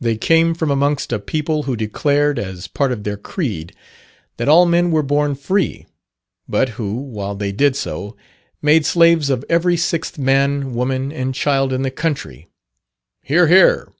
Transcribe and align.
They 0.00 0.16
came 0.16 0.54
from 0.54 0.70
amongst 0.70 1.12
a 1.12 1.18
people 1.18 1.64
who 1.64 1.76
declared, 1.76 2.38
as 2.38 2.66
part 2.66 2.92
of 2.92 3.04
their 3.04 3.18
creed, 3.18 3.74
that 4.38 4.48
all 4.48 4.64
men 4.64 4.90
were 4.90 5.02
born 5.02 5.34
free, 5.34 5.84
but 6.48 6.70
who, 6.80 6.94
while 6.94 7.34
they 7.34 7.52
did 7.52 7.76
so, 7.76 8.16
made 8.62 8.86
slaves 8.86 9.28
of 9.28 9.44
every 9.50 9.76
sixth 9.76 10.18
man, 10.18 10.72
woman, 10.72 11.12
and 11.12 11.34
child 11.34 11.74
in 11.74 11.82
the 11.82 11.90
country 11.90 12.48
(hear, 13.20 13.48
hear). 13.48 13.92